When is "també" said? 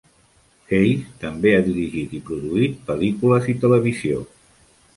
1.23-1.51